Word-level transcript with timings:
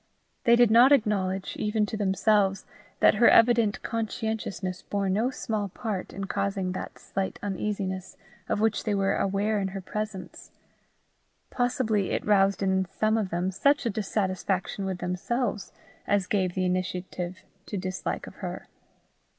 They 0.45 0.55
did 0.55 0.71
not 0.71 0.91
acknowledge, 0.91 1.55
even 1.57 1.85
to 1.85 1.95
themselves, 1.95 2.65
that 3.01 3.13
her 3.21 3.29
evident 3.29 3.83
conscientiousness 3.83 4.81
bore 4.81 5.09
no 5.09 5.29
small 5.29 5.69
part 5.69 6.11
in 6.11 6.25
causing 6.25 6.71
that 6.71 6.97
slight 6.97 7.37
uneasiness 7.43 8.17
of 8.49 8.59
which 8.59 8.83
they 8.83 8.95
were 8.95 9.15
aware 9.15 9.59
in 9.59 9.67
her 9.67 9.79
presence. 9.81 10.49
Possibly 11.51 12.09
it 12.09 12.25
roused 12.25 12.63
in 12.63 12.87
some 12.89 13.15
of 13.15 13.29
them 13.29 13.51
such 13.51 13.85
a 13.85 13.91
dissatisfaction 13.91 14.85
with 14.85 14.97
themselves 14.97 15.71
as 16.07 16.25
gave 16.25 16.55
the 16.55 16.65
initiative 16.65 17.43
to 17.67 17.77
dislike 17.77 18.25
of 18.25 18.37
her. 18.37 18.67